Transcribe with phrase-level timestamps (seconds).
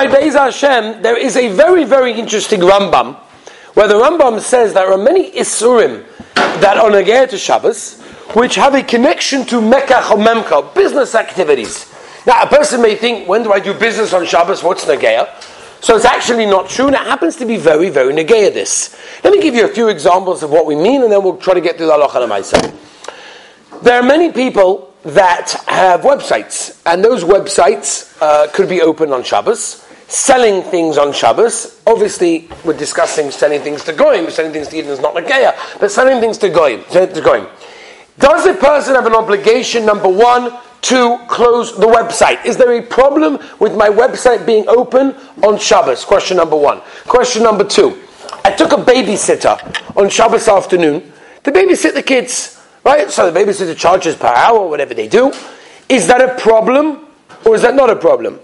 [0.00, 3.16] Rabbi Beis Hashem, there is a very, very interesting Rambam,
[3.74, 8.00] where the Rambam says there are many Isurim that are Nagaya to Shabbos,
[8.32, 11.92] which have a connection to Mekach or Memcha, business activities.
[12.26, 14.62] Now, a person may think, when do I do business on Shabbos?
[14.62, 15.28] What's Nagaya?
[15.82, 18.98] So it's actually not true, and it happens to be very, very Nagaya this.
[19.22, 21.52] Let me give you a few examples of what we mean, and then we'll try
[21.52, 23.82] to get through the halacha myself.
[23.82, 29.24] There are many people that have websites, and those websites uh, could be open on
[29.24, 31.80] Shabbos, selling things on Shabbos.
[31.86, 35.90] Obviously, we're discussing selling things to Goyim, selling things to Eden is not Nagaya, but
[35.90, 36.84] selling things to Goyim.
[36.90, 37.46] To Goyim.
[38.18, 42.44] Does a person have an obligation, number one, to close the website?
[42.44, 46.04] Is there a problem with my website being open on Shabbos?
[46.04, 46.80] Question number one.
[47.04, 48.02] Question number two.
[48.44, 49.56] I took a babysitter
[49.96, 51.12] on Shabbos afternoon
[51.44, 53.10] to babysit the kids, right?
[53.10, 55.32] So the babysitter charges per hour, whatever they do.
[55.88, 57.06] Is that a problem
[57.44, 58.40] or is that not a problem?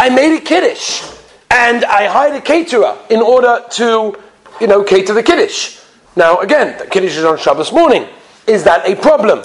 [0.00, 1.02] I made a kiddush
[1.50, 4.18] and I hired a caterer in order to,
[4.58, 5.78] you know, cater the kiddush.
[6.16, 8.08] Now, again, the kiddush is on Shabbos morning.
[8.46, 9.44] Is that a problem?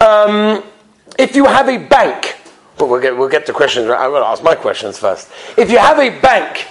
[0.00, 0.64] Um,
[1.20, 2.36] if you have a bank,
[2.80, 3.86] well, we'll get, we'll get to questions.
[3.86, 5.30] Going to ask my questions first.
[5.56, 6.66] If you have a bank,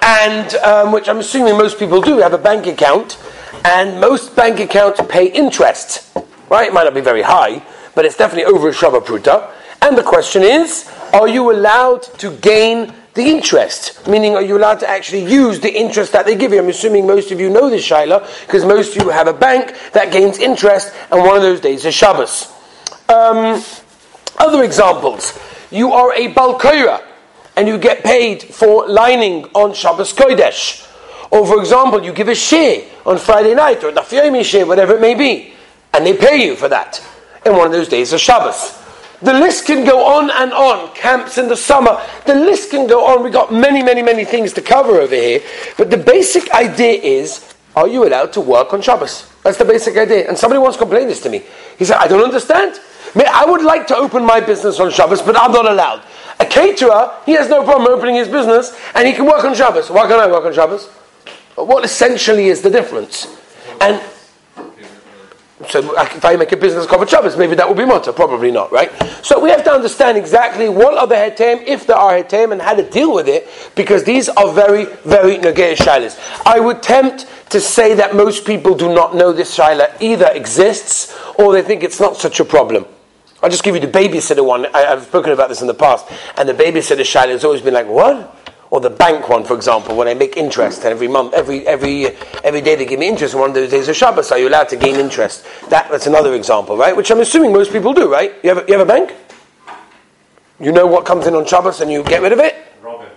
[0.00, 3.16] and um, which I'm assuming most people do, have a bank account,
[3.64, 6.16] and most bank accounts pay interest,
[6.50, 6.66] right?
[6.66, 7.62] It might not be very high,
[7.94, 9.52] but it's definitely over a Shabbat Pruta.
[9.82, 14.06] And the question is, are you allowed to gain the interest?
[14.08, 16.58] Meaning, are you allowed to actually use the interest that they give you?
[16.58, 19.74] I'm assuming most of you know this, Shaila, because most of you have a bank
[19.92, 22.52] that gains interest, and one of those days is Shabbos.
[23.08, 23.62] Um,
[24.38, 25.38] other examples.
[25.70, 27.04] You are a Balkoira
[27.56, 30.86] and you get paid for leining on Shabbos Kodesh.
[31.30, 35.00] Or for example, you give a share on Friday night or the Dafyomi whatever it
[35.00, 35.52] may be,
[35.92, 37.04] and they pay you for that
[37.44, 38.79] in one of those days of Shabbos.
[39.22, 40.94] The list can go on and on.
[40.94, 42.00] Camps in the summer.
[42.26, 43.22] The list can go on.
[43.22, 45.40] We've got many, many, many things to cover over here.
[45.76, 49.30] But the basic idea is are you allowed to work on Shabbos?
[49.42, 50.28] That's the basic idea.
[50.28, 51.42] And somebody once complained this to me.
[51.78, 52.80] He said, I don't understand.
[53.14, 56.02] I would like to open my business on Shabbos, but I'm not allowed.
[56.38, 59.90] A caterer, he has no problem opening his business and he can work on Shabbos.
[59.90, 60.86] Why can't I work on Shabbos?
[61.54, 63.26] What essentially is the difference?
[63.80, 64.00] And
[65.68, 68.12] so if I make a business called Shabbos, maybe that would be mutter.
[68.12, 68.90] Probably not, right?
[69.22, 72.62] So we have to understand exactly what are the hetem, if there are hetem, and
[72.62, 76.18] how to deal with it, because these are very, very negay shilas.
[76.46, 81.14] I would tempt to say that most people do not know this shaila either exists
[81.38, 82.86] or they think it's not such a problem.
[83.42, 84.66] I'll just give you the babysitter one.
[84.74, 86.06] I, have spoken about this in the past,
[86.36, 88.36] and the babysitter shaila has always been like, what?
[88.70, 92.06] Or the bank one, for example, when I make interest, and every month, every every
[92.44, 94.48] every day they give me interest, and one of those days of Shabbos, are you
[94.48, 95.44] allowed to gain interest?
[95.70, 96.96] That, that's another example, right?
[96.96, 98.32] Which I'm assuming most people do, right?
[98.44, 99.12] You have a, you have a bank?
[100.60, 102.54] You know what comes in on Shabbos, and you get rid of it.
[102.80, 103.08] Robin,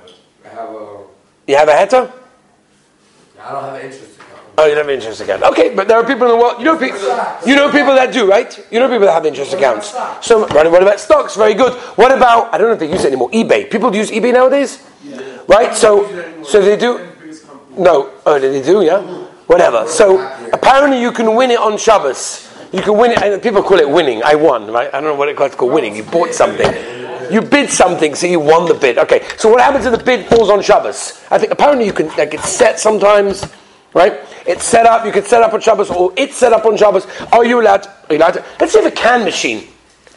[0.44, 0.98] I have a.
[1.46, 2.12] You have a heta?
[3.40, 4.54] I don't have an interest account.
[4.58, 5.44] Oh, you don't have interest account.
[5.44, 6.58] Okay, but there are people in the world.
[6.58, 7.00] You know people.
[7.46, 8.58] You know people that do, right?
[8.72, 9.94] You know people that have interest accounts.
[10.26, 11.36] So, right, what about stocks?
[11.36, 11.74] Very good.
[11.96, 12.52] What about?
[12.52, 13.30] I don't know if they use it anymore.
[13.30, 13.70] eBay.
[13.70, 14.82] People use eBay nowadays,
[15.48, 15.76] right?
[15.76, 17.10] So, so they do.
[17.78, 19.02] No, oh, they do, yeah.
[19.48, 19.88] Whatever.
[19.88, 20.20] So
[20.54, 22.50] apparently, you can win it on Shabbos.
[22.72, 24.24] You can win it, and people call it winning.
[24.24, 24.88] I won, right?
[24.94, 25.74] I don't know what it's called.
[25.74, 25.96] Winning.
[25.96, 26.72] You bought something.
[27.32, 28.98] You bid something, so you won the bid.
[28.98, 29.26] Okay.
[29.38, 31.24] So what happens if the bid falls on Shabbos?
[31.32, 33.46] I think apparently you can like it's set sometimes,
[33.94, 34.20] right?
[34.46, 37.08] It's set up, you can set up on Shabbos, or it's set up on Shabbos.
[37.32, 37.88] Are you allowed?
[37.88, 38.46] Are you allowed to?
[38.60, 39.68] Let's say if a can machine.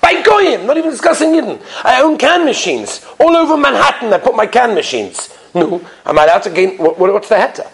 [0.06, 1.60] By Goyim, not even discussing Yidden.
[1.82, 3.04] I own can machines.
[3.18, 5.36] All over Manhattan, I put my can machines.
[5.52, 7.66] No, am I allowed to gain, what, what's the heter?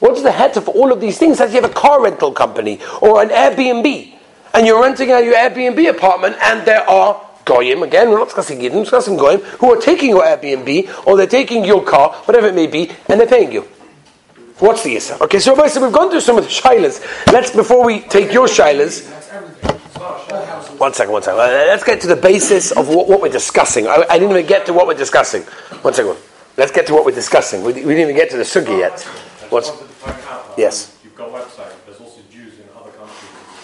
[0.00, 1.40] What's the heter for all of these things?
[1.40, 4.14] As you have a car rental company, or an Airbnb,
[4.54, 8.58] and you're renting out your Airbnb apartment, and there are Goyim, again, we're not discussing
[8.58, 12.48] Yidden, we're discussing Goyim, who are taking your Airbnb, or they're taking your car, whatever
[12.48, 13.62] it may be, and they're paying you.
[14.58, 15.20] What's the Yisra?
[15.20, 17.00] Okay, so we've gone through some of the shilas.
[17.30, 19.15] Let's, before we take your shilas,
[20.78, 21.40] one second, one second.
[21.40, 23.86] Uh, let's get to the basis of what, what we're discussing.
[23.86, 25.42] I, I, didn't even get to what we're discussing.
[25.82, 26.16] One second.
[26.56, 27.62] Let's get to what we're discussing.
[27.62, 29.00] We, we didn't even get to the sugi yet.
[29.50, 29.76] What's um,
[30.56, 30.98] yes?
[31.04, 31.72] You've got website.
[31.84, 33.20] There's also Jews in other countries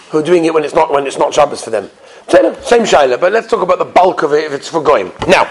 [0.09, 1.89] who are doing it when it's not when it's not Shabbos for them.
[2.29, 5.11] Same, same shaila, but let's talk about the bulk of it if it's for goyim.
[5.27, 5.43] Now,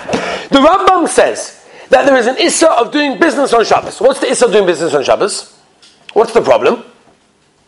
[0.49, 4.01] the Rambam says that there is an issa of doing business on Shabbos.
[4.01, 5.59] What's the issa of doing business on Shabbos?
[6.15, 6.85] What's the problem?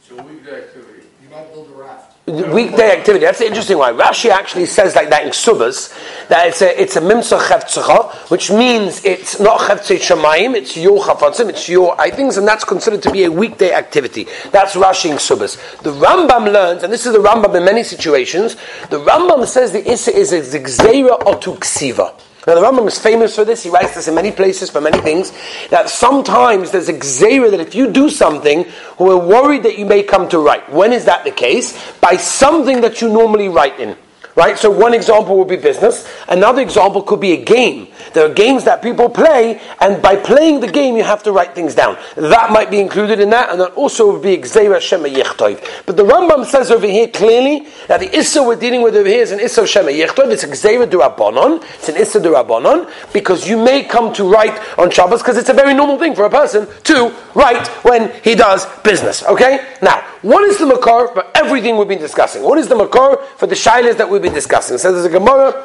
[0.00, 1.06] It's a weekday activity.
[1.22, 2.13] You might build a raft.
[2.26, 3.26] Weekday activity.
[3.26, 3.98] That's the interesting one.
[3.98, 5.92] Rashi actually says like that in Ksubas,
[6.28, 11.02] that it's a, it's a mimsa chevtzecha, which means it's not chevtze shamayim, it's your
[11.04, 14.26] chafatzim, it's your I things, and that's considered to be a weekday activity.
[14.52, 15.82] That's Rashi in Ksubas.
[15.82, 18.54] The Rambam learns, and this is the Rambam in many situations,
[18.88, 22.18] the Rambam says the issa is a zigzera or ksiva.
[22.46, 23.62] Now the Rambam is famous for this.
[23.62, 25.32] He writes this in many places for many things.
[25.70, 28.66] That sometimes there's a gzera that if you do something,
[28.98, 30.70] we're worried that you may come to write.
[30.70, 31.78] When is that the case?
[32.00, 33.96] By something that you normally write in.
[34.36, 34.58] Right?
[34.58, 36.08] So one example would be business.
[36.28, 37.88] Another example could be a game.
[38.14, 41.54] There are games that people play, and by playing the game, you have to write
[41.54, 41.96] things down.
[42.16, 45.84] That might be included in that, and that also would be Gzeira Shema Yechtoiv.
[45.86, 49.22] But the Rambam says over here clearly that the Issa we're dealing with over here
[49.22, 50.32] is an Issa Shema Yechtoiv.
[50.32, 51.62] It's a Gzeira Durabonon.
[51.74, 55.54] It's an Issa Durabonon, because you may come to write on Shabbos, because it's a
[55.54, 59.22] very normal thing for a person to write when he does business.
[59.24, 59.64] Okay?
[59.80, 62.42] Now, what is the Makar for everything we've been discussing?
[62.42, 64.78] What is the Makar for the Shilas that we've been discussing?
[64.78, 65.64] So there's a Gemara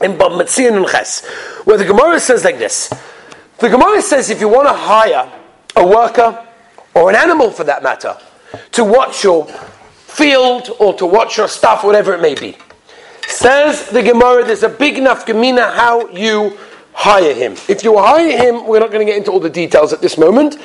[0.00, 1.26] in Bab and Ches,
[1.64, 2.92] where the Gemara says like this.
[3.58, 5.30] The Gemara says if you want to hire
[5.76, 6.46] a worker,
[6.94, 8.16] or an animal for that matter,
[8.72, 12.56] to watch your field or to watch your stuff, whatever it may be.
[13.26, 16.58] Says the Gemara, there's a big enough gemina how you
[16.92, 17.52] hire him.
[17.68, 20.18] If you hire him, we're not going to get into all the details at this
[20.18, 20.58] moment.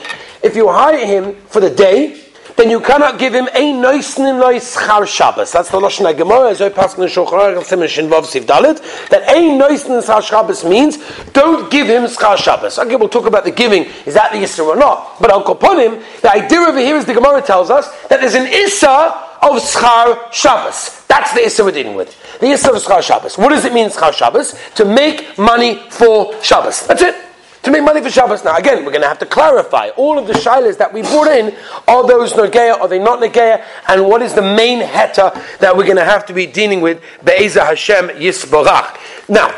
[0.43, 2.26] If you hire him for the day,
[2.57, 5.51] then you cannot give him a noisnin loy schar Shabbos.
[5.51, 8.45] That's the Lashon HaGemara, as I pass in the Shulchan Aruch Simish in Vav Siv
[8.45, 10.97] Dalet, that a noisnin schar Shabbos means,
[11.33, 12.79] don't give him schar Shabbos.
[12.79, 15.21] Okay, we'll talk about the giving, is that the Issa or not?
[15.21, 18.47] But Al Koponim, the idea over here is the Gemara tells us that there's an
[18.47, 21.05] Issa of schar Shabbos.
[21.07, 22.19] That's the Issa we're dealing with.
[22.39, 23.37] The Issa of schar Shabbos.
[23.37, 24.59] What does it mean, schar Shabbos?
[24.75, 26.87] To make money for Shabbos.
[26.87, 27.26] That's it
[27.67, 28.43] to make money for Shabbos.
[28.43, 31.31] Now, again, we're going to have to clarify all of the shilas that we brought
[31.31, 31.55] in.
[31.87, 32.79] Are those Nogeya?
[32.79, 33.63] Are they not Nogeya?
[33.87, 37.01] And what is the main heta that we're going to have to be dealing with?
[37.23, 38.97] Be'eza Hashem Yisborach.
[39.29, 39.49] Now,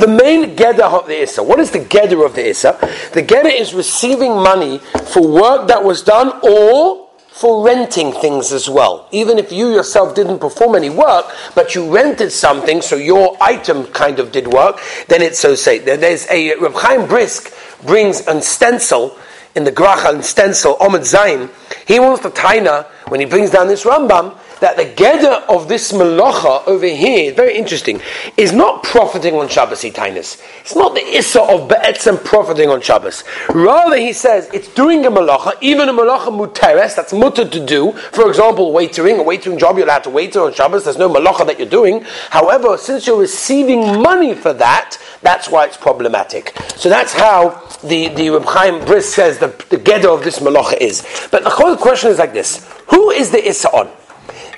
[0.00, 1.42] the main Geder of the Issa.
[1.42, 2.78] What is the Geder of the Issa?
[3.12, 4.78] The Geder is receiving money
[5.12, 7.01] for work that was done or
[7.32, 9.08] for renting things as well.
[9.10, 13.86] Even if you yourself didn't perform any work, but you rented something, so your item
[13.86, 15.78] kind of did work, then it's so say.
[15.78, 17.52] There's a Reb Chaim Brisk
[17.84, 19.16] brings a stencil
[19.54, 21.48] in the Gracha and stencil Omid Zain.
[21.86, 25.90] He wants the taina when he brings down this Rambam that the Geder of this
[25.90, 28.00] Malacha over here, very interesting,
[28.36, 30.40] is not profiting on Shabbos Tainis.
[30.60, 33.24] It's not the Issa of Be'etzem profiting on Shabbos.
[33.50, 37.90] Rather, he says it's doing a Malacha, even a Malacha Muteres, that's mutter to do.
[38.12, 41.44] For example, waitering, a waitering job, you're allowed to waiter on Shabbos, there's no Malacha
[41.46, 42.02] that you're doing.
[42.30, 46.56] However, since you're receiving money for that, that's why it's problematic.
[46.76, 50.80] So that's how the, the Reb Chaim Brisk says the, the Geder of this Malacha
[50.80, 51.04] is.
[51.32, 52.64] But the whole question is like this.
[52.90, 53.90] Who is the Issa on?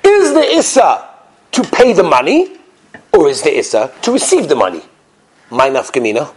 [0.04, 1.08] Is the Issa
[1.52, 2.58] to pay the money,
[3.12, 4.82] or is the Issa to receive the money?
[5.50, 6.32] My nafkamina.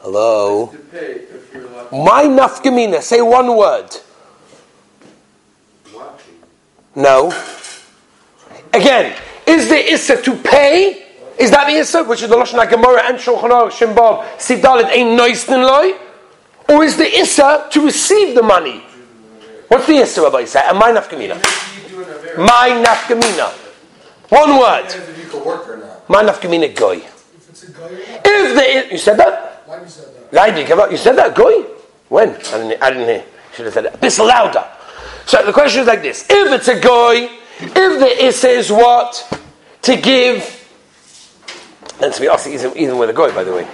[0.00, 0.74] Hello?
[1.92, 3.02] My nafkamina.
[3.02, 3.90] Say one word.
[6.94, 7.32] No.
[8.72, 9.16] Again,
[9.46, 11.04] is the Issa to pay?
[11.38, 15.16] Is that the Issa, which is the Lashon HaGemara and Shulchan Aruch, Shimbab, Sidalit, Ein
[15.18, 15.98] Noisten Loi?
[16.68, 18.84] Or is the Issa to receive the money?
[19.68, 20.62] What's the Yisra Rabbi say?
[20.66, 21.36] And my nafkamina.
[22.38, 23.50] My nafkamina.
[24.28, 24.88] One word.
[26.08, 27.02] My nafkamina goy.
[28.24, 29.64] If the you said that.
[29.66, 30.02] Right, you say
[30.32, 30.42] that?
[30.42, 30.90] I didn't give up.
[30.90, 31.64] You said that goy.
[32.08, 32.30] When?
[32.30, 33.24] I didn't, I didn't hear.
[33.54, 34.64] Should have said it a bit louder.
[35.26, 37.28] So the question is like this: If it's a goy,
[37.60, 39.40] if the issa is what
[39.82, 40.68] to give,
[42.00, 43.68] and to be honest, even, with a goy, by the way.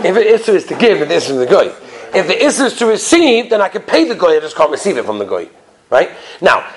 [0.00, 1.72] If the issa is to give, and the the goy.
[2.14, 4.36] If the issa is to receive, then I can pay the goy.
[4.36, 5.48] I just can't receive it from the goy.
[5.90, 6.10] Right
[6.40, 6.70] now,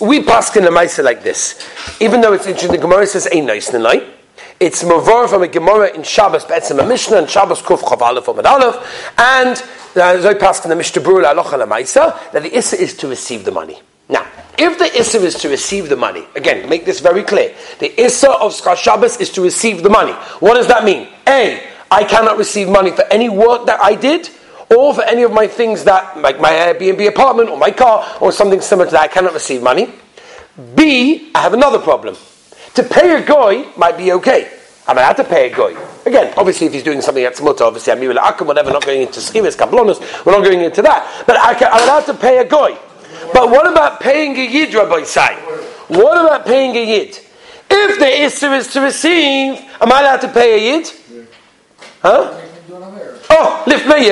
[0.00, 1.64] we pass in the Maisa like this.
[2.00, 4.04] Even though it's interesting, the Gemara says a nice night.
[4.58, 8.24] It's Mavor from a Gemara in Shabbos, Betzim a Mishnah, and Shabbos Kuf Chav Aleph
[8.24, 8.76] Amad Aleph,
[9.18, 9.56] and
[9.96, 13.44] uh, Zoy Pask in the Mishnah Brura Alocha Maisa that the Issa is to receive
[13.44, 13.78] the money.
[14.08, 14.26] Now,
[14.56, 17.54] if the Issa is to receive the money, again, make this very clear.
[17.80, 20.12] The Issa of Schar Shabbos is to receive the money.
[20.40, 21.08] What does that mean?
[21.28, 24.30] A, I cannot receive money for any work that I did,
[24.70, 28.32] or for any of my things that, like my Airbnb apartment or my car or
[28.32, 29.92] something similar to that, I cannot receive money.
[30.74, 32.16] B, I have another problem.
[32.74, 34.50] To pay a guy might be okay.
[34.88, 35.76] I'm allowed to pay a guy.
[36.06, 39.18] Again, obviously, if he's doing something that's mutter, obviously, I'm akum, whatever, not going into
[39.20, 41.24] schimis, kablonis, we're not going into that.
[41.26, 42.78] But I am allowed to pay a guy.
[43.32, 45.34] But what about paying a yid, Rabbi Sai?
[45.88, 47.18] What about paying a yid?
[47.68, 50.90] If the Isser is to receive, am I allowed to pay a yid?
[52.02, 52.40] Huh?
[53.30, 54.10] Oh, lift me,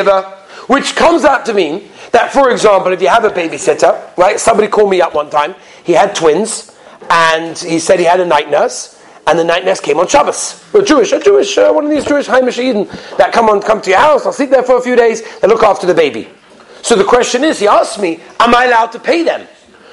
[0.66, 4.38] which comes out to mean that, for example, if you have a babysitter, right?
[4.38, 5.54] Somebody called me up one time.
[5.84, 6.76] He had twins,
[7.10, 10.62] and he said he had a night nurse, and the night nurse came on Shabbos.
[10.74, 13.80] A Jewish, a Jewish, uh, one of these Jewish Haimish Eden that come on, come
[13.82, 14.26] to your house.
[14.26, 15.22] I'll sleep there for a few days.
[15.40, 16.28] They look after the baby.
[16.82, 19.46] So the question is, he asked me, am I allowed to pay them?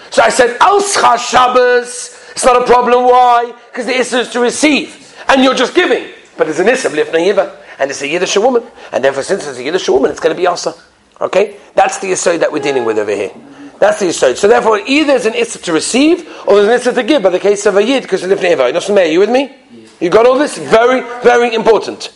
[0.10, 2.18] So I said, Al Shabbos.
[2.32, 3.06] It's not a problem.
[3.06, 3.54] Why?
[3.72, 6.14] Because the Issa is to receive, and you're just giving.
[6.38, 9.58] But it's an Issa, Lifnei Yiva, and it's a Yiddish woman, and therefore since it's
[9.58, 10.74] a Yiddish woman, it's going to be Asa.
[11.20, 11.58] Okay?
[11.74, 13.32] That's the Issa that we're dealing with over here.
[13.80, 14.38] That's the Yisod.
[14.38, 17.32] So therefore, either there's an Issa to receive, or there's an Issa to give, by
[17.32, 18.96] the case of a Yid, because it's Lifnei Yiva.
[18.96, 19.56] Are you with me?
[20.00, 20.60] You got all this?
[20.60, 22.16] Very, very important.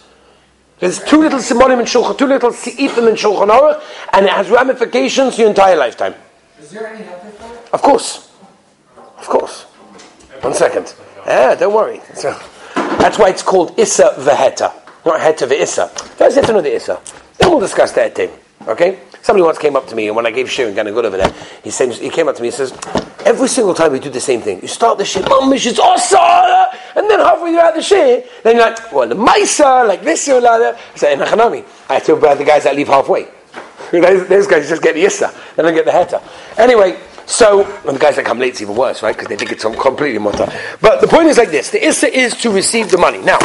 [0.78, 3.82] There's two little simonim in Shulchan, two little seifim in Shulchan Aruch,
[4.14, 6.14] and it has ramifications your entire lifetime.
[6.62, 7.74] Is there any heter for it?
[7.74, 8.32] Of course.
[9.18, 9.64] Of course.
[10.42, 10.94] One second.
[11.26, 12.02] Yeah, don't worry.
[12.14, 12.38] So,
[12.76, 14.72] that's why it's called Issa Veheta,
[15.06, 15.90] not Heta Ve'issa.
[15.90, 17.00] First, you have to know the Issa.
[17.38, 18.32] Then we'll discuss that thing.
[18.68, 19.00] Okay?
[19.22, 21.18] Somebody once came up to me, and when I gave Shirin kind of good over
[21.18, 21.34] there,
[21.64, 22.78] he, said, he came up to me and says,
[23.26, 24.62] Every single time we do the same thing.
[24.62, 26.80] You start the shit, Mamish, it's awesome!
[26.96, 30.30] And then halfway through out the shit, then you're like, well, the Maisa, like this
[30.30, 30.80] or like that.
[30.94, 31.66] I said, Nachanami.
[31.90, 33.28] I feel bad the guys that leave halfway.
[33.92, 36.22] those, those guys just get the Issa, they don't get the Heta.
[36.60, 39.16] Anyway, so, and the guys that come late, it's even worse, right?
[39.16, 40.48] Because they think it's completely mutter.
[40.82, 43.20] But the point is like this the Issa is to receive the money.
[43.22, 43.40] Now,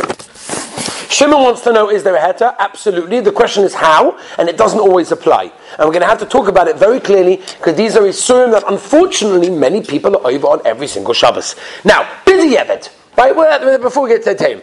[1.11, 2.57] Shimon wants to know, is there a heta?
[2.61, 3.19] Absolutely.
[3.19, 5.43] The question is how, and it doesn't always apply.
[5.77, 8.53] And we're going to have to talk about it very clearly, because these are isurim
[8.53, 11.57] that unfortunately many people are over on every single Shabbos.
[11.85, 13.35] Now, busy Evet, right?
[13.35, 14.63] Well, uh, before we get to the time,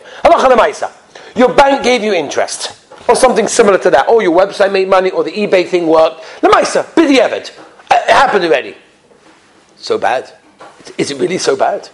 [1.36, 5.12] your bank gave you interest, or something similar to that, or your website made money,
[5.12, 6.22] or the eBay thing worked.
[6.42, 7.52] Lamaisa, busy Evet.
[7.92, 8.78] Uh, it happened already.
[9.76, 10.32] So bad.
[10.98, 11.90] Is it really so bad?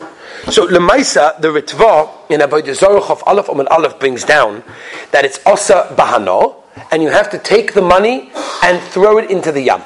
[0.50, 4.64] So Lemaisa, the Ritva in Avodah Zarah of Aleph Omen Aleph brings down
[5.12, 8.32] that it's Asa Bahano, and you have to take the money
[8.62, 9.82] and throw it into the Yam.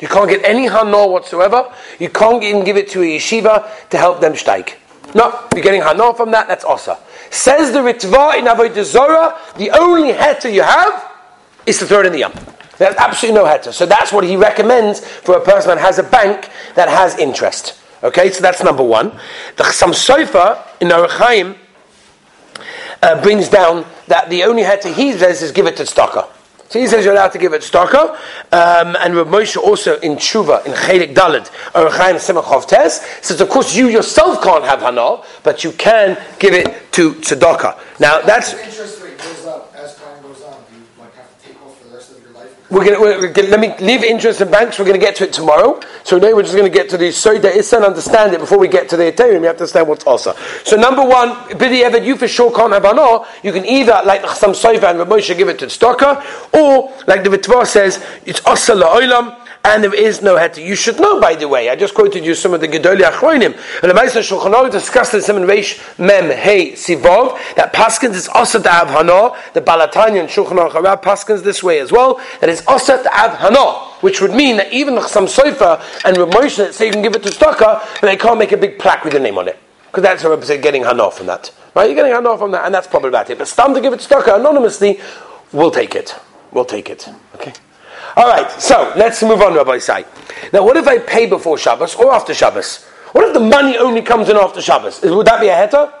[0.00, 1.72] You can't get any Hano whatsoever.
[1.98, 4.74] You can't even give it to a yeshiva to help them steig.
[5.14, 6.98] No, you're getting Hano from that, that's Asa.
[7.30, 11.12] Says the Ritva in Avodah Zarah, the only heta you have
[11.66, 12.32] is to throw it in the Yam.
[12.78, 13.72] There's absolutely no heta.
[13.72, 17.78] So that's what he recommends for a person that has a bank that has interest.
[18.02, 19.10] Okay, so that's number one.
[19.56, 21.56] The Chassam Sofer in Arachaim
[23.02, 26.28] uh, brings down that the only heter he says is give it to tzedakah.
[26.68, 30.16] So he says you're allowed to give it to um, and Rav Moshe also in
[30.16, 35.22] Tshuva in Chelik Dalad Arachaim Simachov Tes says of course you yourself can't have hana,
[35.42, 37.78] but you can give it to tzedakah.
[37.98, 38.52] Now that's.
[38.52, 40.62] Interest rate goes up as time goes on.
[40.70, 42.54] Do you like have to take off for the rest of your life?
[42.70, 44.78] We're gonna, we're gonna, let me leave interest in banks.
[44.78, 45.80] We're going to get to it tomorrow.
[46.04, 48.58] So today we're just going to get to the Soida Issa and understand it before
[48.58, 49.40] we get to the heterim.
[49.40, 50.34] You have to understand what's also.
[50.64, 53.24] So number one, Bidi Eved, you for sure can't have Ano.
[53.42, 56.22] You can either, like the Chassam Soifa and Ramosha, give it to the Stocker,
[56.52, 59.34] or, like the Vitvar says, it's Asa La'olam,
[59.64, 60.64] and there is no heter.
[60.64, 63.56] You should know, by the way, I just quoted you some of the Gedoli Achroinim,
[63.82, 68.28] and the Maisa Shulchan Aruch discussed in Simon Reish Mem Hey Sivov, that Paskins is
[68.28, 72.20] also to have Hana, the Balatanya and Shulchan Aruch Arab Paskins this way as well,
[72.40, 76.16] that is also to have Hana, which would mean that even the Chassam Soifa and
[76.16, 78.78] Rav Moshe say you can give it to Staka, but they can't make a big
[78.78, 79.58] plaque with your name on it.
[79.86, 81.50] Because that's a represent getting Hana from that.
[81.74, 81.86] Right?
[81.86, 83.38] You're getting Hana from that, and that's it.
[83.38, 85.00] But Stam to give it to Staka anonymously,
[85.52, 86.14] we'll take it.
[86.52, 87.08] We'll take it.
[87.34, 87.52] Okay?
[88.16, 90.04] All right, so let's move on, Rabbi Sai.
[90.52, 92.84] Now, what if I pay before Shabbos or after Shabbos?
[93.12, 95.00] What if the money only comes in after Shabbos?
[95.02, 95.92] Would that be a heta?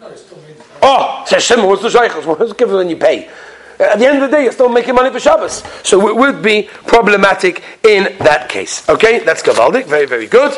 [0.00, 0.56] No, it's still made.
[0.82, 2.26] Oh, says Shimon, what's the shaykhs?
[2.26, 3.30] What's given when you pay?
[3.78, 5.62] At the end of the day, you're still making money for Shabbos.
[5.82, 8.88] So it would be problematic in that case.
[8.88, 9.86] Okay, that's Gavaldik.
[9.86, 10.52] Very, very good.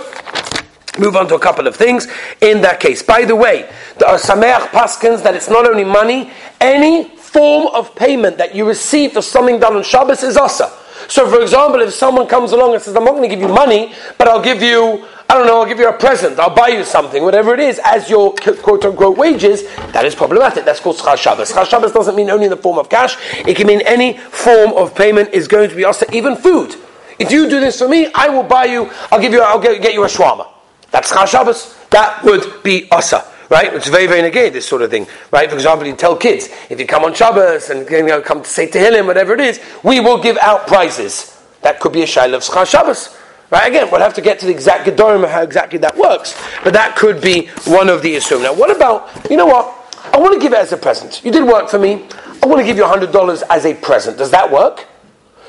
[0.98, 2.06] Move on to a couple of things
[2.40, 3.02] in that case.
[3.02, 7.94] By the way, there are Sameach Paskins that it's not only money, any form of
[7.94, 10.72] payment that you receive for something done on Shabbos is Asa.
[11.08, 13.52] So, for example, if someone comes along and says, I'm not going to give you
[13.52, 16.68] money, but I'll give you, I don't know, I'll give you a present, I'll buy
[16.68, 20.64] you something, whatever it is, as your quote unquote wages, that is problematic.
[20.64, 21.52] That's called Schar Shabbos.
[21.52, 24.72] Schar Shabbos doesn't mean only in the form of cash, it can mean any form
[24.72, 26.76] of payment is going to be also even food.
[27.18, 29.94] If you do this for me, I will buy you, I'll give you, I'll get,
[29.94, 30.48] you a shawarma.
[30.90, 31.76] That's Schar Shabbos.
[31.90, 33.72] That would be Asa right?
[33.72, 35.48] It's very, very negay, this sort of thing, right?
[35.48, 38.48] For example, you tell kids, if you come on Shabbos and you know, come to
[38.48, 41.40] say Tehillim, whatever it is, we will give out prizes.
[41.62, 43.16] That could be a Shaila of Schar Shabbos.
[43.50, 46.34] Right, again, we'll have to get to the exact Gedorim of how exactly that works.
[46.64, 48.42] But that could be one of the Yisum.
[48.42, 49.72] Now, what about, you know what?
[50.12, 51.24] I want to give it as a present.
[51.24, 52.08] You did work for me.
[52.42, 54.18] I want to give you $100 as a present.
[54.18, 54.88] Does that work?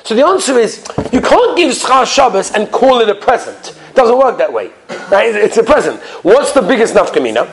[0.04, 3.76] So the answer is, you can't give Schar Shabbos and call it a present.
[3.96, 4.72] Doesn't work that way.
[5.10, 5.34] Right?
[5.34, 6.02] It's a present.
[6.24, 7.48] What's the biggest nafkamina?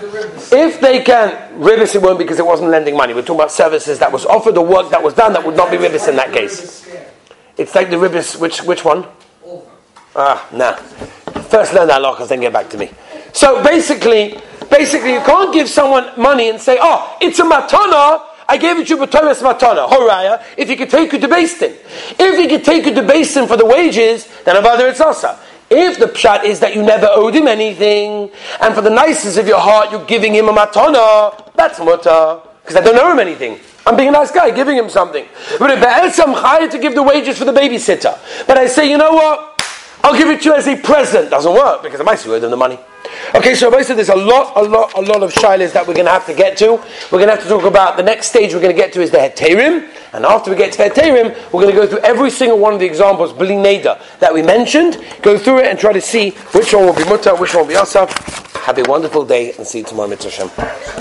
[0.52, 3.14] If they can, ribbis it won't because it wasn't lending money.
[3.14, 5.70] We're talking about services that was offered the work that was done that would not
[5.70, 6.88] be ribbis in that case.
[7.56, 9.06] It's like the ribbis, which, which one?
[10.16, 10.74] Ah, nah.
[11.42, 12.90] First learn that halachas, then get back to me.
[13.32, 18.56] So basically, basically you can't give someone money and say, oh, it's a matana, I
[18.56, 21.76] gave it to you b'toras matana, horaya, if he could take you to Basin.
[22.18, 25.38] If he could take you to Basin for the wages, then about it's asa.
[25.74, 29.48] If the pshat is that you never owed him anything, and for the nicest of
[29.48, 33.58] your heart you're giving him a matana, that's mutter, because I don't owe him anything.
[33.86, 35.26] I'm being a nice guy, giving him something.
[35.58, 38.98] But if I'm hired to give the wages for the babysitter, but I say, you
[38.98, 39.48] know what?
[40.04, 41.30] I'll give it to you as a present.
[41.30, 42.78] Doesn't work because I might owe them the money.
[43.34, 46.06] Okay, so basically there's a lot, a lot, a lot of shilas that we're going
[46.06, 46.72] to have to get to.
[47.10, 49.00] We're going to have to talk about the next stage we're going to get to
[49.00, 52.30] is the heterim, and after we get to heterim, we're going to go through every
[52.30, 55.92] single one of the examples, bli neder, that we mentioned, go through it and try
[55.92, 58.10] to see which one will be mutter, which one will be asaf.
[58.64, 60.92] Have a wonderful day and see you tomorrow, Mitzvah.